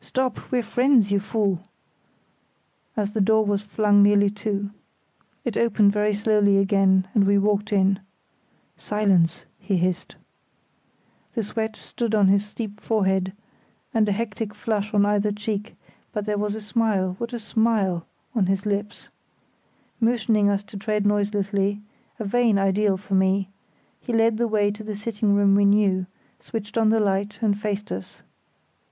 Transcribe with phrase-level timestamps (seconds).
[0.00, 1.60] "Stop, we're friends, you fool!"
[2.96, 4.70] as the door was flung nearly to.
[5.44, 8.00] It opened very slowly again, and we walked in.
[8.76, 10.16] "Silence!" he hissed.
[11.36, 13.34] The sweat stood on his steep forehead
[13.94, 15.76] and a hectic flush on either cheek,
[16.10, 19.10] but there was a smile—what a smile!—on his lips.
[20.00, 21.80] Motioning us to tread noiselessly
[22.18, 23.48] (a vain ideal for me),
[24.00, 26.06] he led the way to the sitting room we knew,
[26.40, 28.22] switched on the light, and faced us.